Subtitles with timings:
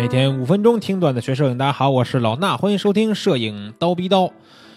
[0.00, 4.32] 每天五分钟听段子学摄影，大家好，我是老衲，欢迎收听摄影刀逼刀。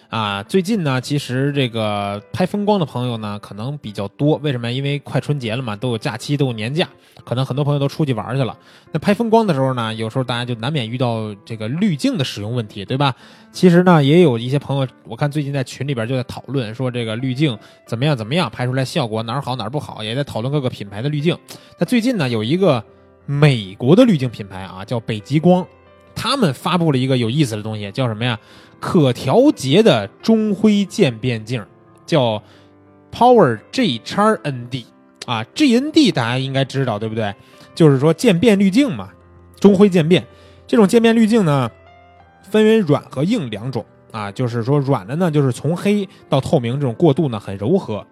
[0.09, 4.36] 啊，最近呢，其实这个拍风光的朋友呢，可能比较多。
[4.44, 4.70] 为什么？
[4.70, 6.89] 因为快春节了嘛，都有假期，都有年假，
[7.23, 8.54] 可能很多朋友都出去玩去了。
[8.91, 13.15] 那拍风光的时候呢，有时候大家就难免遇到这个滤镜的使用问题，对吧？
[13.54, 21.37] 其实呢，也有一些朋友，我看最近在群里边就在讨论，说这个滤镜怎么样怎么样，拍出来效果哪儿好哪儿不好，也在讨论各个品牌的滤镜。
[21.79, 22.83] 那最近呢，有一个
[23.25, 25.65] 美国的滤镜品牌啊，叫北极光，
[26.14, 28.39] 他们发布了一个有意思的东西，叫什么呀？
[28.79, 31.65] 可调节的中灰渐变镜，
[32.05, 32.44] 叫
[33.11, 34.83] Power G x ND
[35.25, 37.33] 啊，GND 大家应该知道对不对？
[37.73, 39.09] 就是说渐变滤镜嘛，
[39.59, 40.25] 中灰渐变。
[40.67, 41.72] 这种渐变滤镜呢，
[42.50, 48.05] 分为软和硬两种啊，就是说软的呢，就是从黑到透明这种过渡呢很柔和，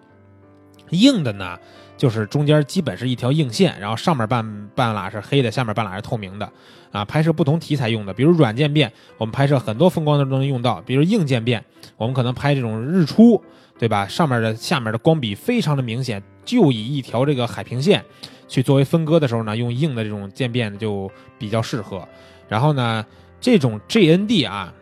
[0.92, 1.58] 硬的呢。
[1.94, 6.52] 就是中间基本是一条硬线，然后上面半半拉是黑的，下面半拉是透明的，
[6.90, 11.64] 啊，拍摄不同题材用的，比如软渐变，我们拍摄很多风光都能用到；比如硬渐变，
[11.96, 13.40] 我们可能拍这种日出，
[13.78, 14.08] 对吧？
[14.08, 18.04] 上面的下面的光比非常的明显，就以一条这个海平线
[18.48, 22.08] 去作为分割的时候呢，用硬的这种渐变就比较适合。
[22.48, 23.06] 然后呢，
[23.40, 24.74] 这种 GND 啊，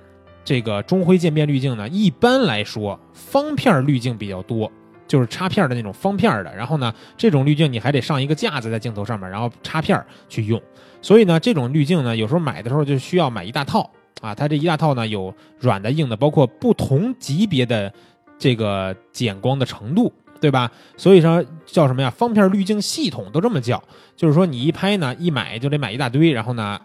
[0.43, 4.73] 这个中灰渐变滤镜呢，一般来说方片滤镜比较多。
[5.11, 10.63] 就是插片的那种方片的，然后呢，这种滤镜你还得上一个架子在镜头上面，然后插片去用。
[11.03, 14.33] 所以呢，这种滤镜呢，有时候买的时候就需要买一大套啊。
[14.33, 17.93] 它这一大套呢，有软的、硬的，包括不同级别的
[18.39, 20.71] 这个减光的程度，对吧？
[20.97, 22.09] 所以说叫什么呀？
[22.09, 23.83] 方片滤镜系统都这么叫，
[24.15, 26.81] 就是说你一拍呢，一买就得买一大堆，然后呢。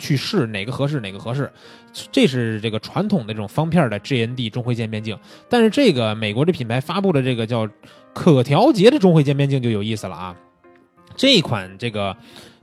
[0.00, 1.52] 去试哪个合适哪个合适，
[2.10, 5.16] 这是这个传统的这种方片的 GND 中灰渐变镜。
[5.48, 7.68] 但是这个美国这品牌发布的这个叫
[8.12, 10.36] 可调节的中灰渐变镜就有意思了啊！
[11.14, 12.16] 这款这个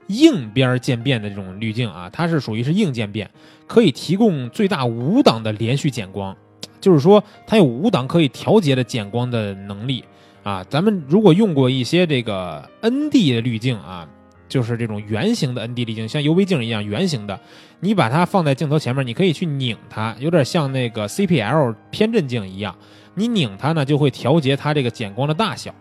[0.07, 3.29] 硬边渐变的这种滤镜啊，它是属于是硬渐变，
[3.67, 6.35] 可以提供最大五档的连续减光，
[6.81, 10.03] 就是说它有五档可以调节的减光的能力
[10.43, 10.63] 啊。
[10.63, 14.09] 咱们如果用过一些这个 ND 的滤镜啊。
[14.47, 17.39] 就是这种圆形的 ND 滤镜，像 UV 镜一样圆形的，
[17.79, 22.75] 你把它放在镜头前面，你可以去拧它，有点像那个 CPL 偏振镜一样，
[23.15, 25.73] 你拧它呢，就会调节它这个减光的大小。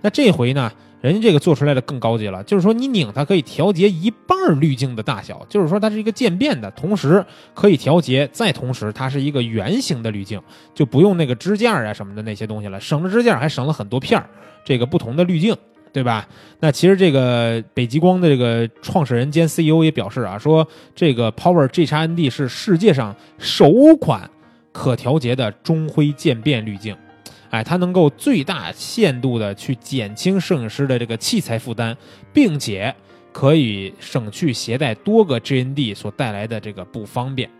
[0.00, 10.40] 那这回呢，人家这个做出来的更高级了，就是说你拧它可以调节一半滤镜的大小，就是说它是一个渐变的，同时可以调节，再同时它是一个圆形的滤镜，
[10.74, 14.28] 就不用那个支架啊什么的那些东西了，省了支架还省了很多片儿，
[14.64, 15.56] 这个不同的滤镜。
[15.92, 16.26] 对吧？
[16.60, 23.70] 那其实这个北极光的这个创始人兼 CEO 也表示啊，说这个 Power G 叉 ND 是世界上首
[24.00, 24.30] 款
[24.72, 26.96] 可调节的中灰渐变滤镜，
[27.50, 31.94] 哎，它能够最大限度的去减轻摄影师的这个器材负担，
[32.32, 32.94] 并且
[33.30, 37.50] 可以省去携带多个 GND 所带来的这个不方便。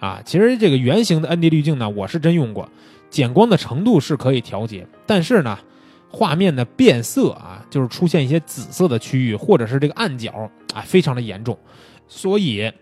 [0.00, 2.66] 啊，其实这个圆形的 ND 滤镜呢，我是真用过，
[3.10, 5.58] 减光的程度是可以调节，但是呢。
[6.16, 11.58] 画面的变色啊，就是出现一些紫色的区域，或者是这个暗角啊，非常的严重，
[12.08, 12.72] 所以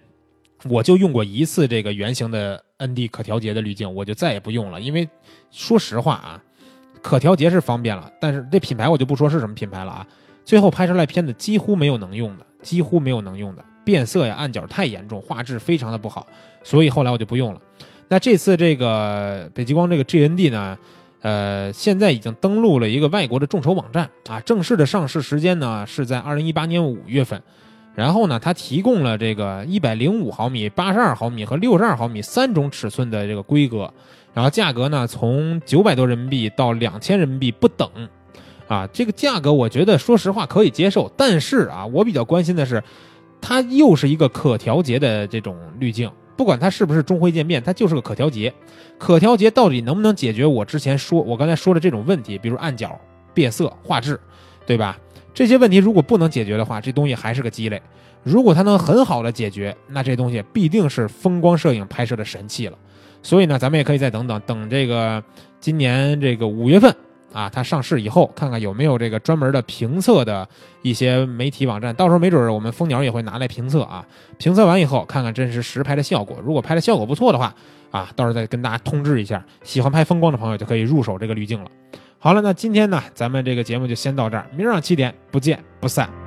[0.70, 4.80] 我就用过一次这个圆形的 ND 可调节的滤镜，我就再也不用了。
[4.80, 5.08] 因为
[5.50, 6.40] 说实话啊，
[7.02, 10.06] 可调节是方便了，但是这品牌我就不说是什么品牌了啊，
[10.44, 16.24] 最后拍出来片子几乎没有能用的，几乎没有能用的，变色呀、暗角太严重，画质非常的不好，
[16.62, 17.60] 所以后来我就不用了。
[18.06, 20.78] 那这次这个北极光这个 GND 呢？
[21.24, 27.42] 呃，现在已经登录了一个外国的众筹网站啊，正式的上市时间呢是在二零一八年五月份。
[27.94, 33.90] 然后呢，它提供了这个一百零五毫米、八十二毫米和六十二毫米三种尺寸的这个规格，
[34.34, 37.88] 然后价格呢从九百多人民币到两千人民币不等，
[38.68, 41.10] 啊，这个价格我觉得说实话可以接受。
[41.16, 42.82] 但是啊，我比较关心的是，
[43.40, 46.10] 它又是一个可调节的这种滤镜。
[46.36, 48.52] 不管它是不是中灰渐变，它就是个可调节。
[48.98, 52.98] 可调节到底能不能解决我之前说我刚才说的这种问题，比如暗角、
[53.32, 54.18] 变色、画质，
[54.66, 54.98] 对吧？
[55.32, 57.82] 这些问题如果不能解决的话，这东西还是个鸡肋。
[58.22, 62.78] 如果它能很好的解决，那这东西必定是风光摄影拍摄的神器了。
[63.22, 65.22] 所以呢，咱们也可以再等等，等这个
[65.60, 66.94] 今年这个五月份。
[67.34, 70.48] 啊，它上市以后，看看有没有这个专门的评测的
[70.82, 74.06] 一些媒体网站，到时候没准我们蜂鸟也会拿来评测啊。
[74.38, 77.52] 评测完以后，看看真实实拍的效果，如果拍的效果不错的话，
[77.90, 79.44] 啊，到时候再跟大家通知一下。
[79.64, 81.68] 喜欢拍风光的朋友就可以入手这个滤镜了。
[82.20, 86.23] 好了，那今天呢，咱们这个节目就先到这儿，明儿上七点不见不散。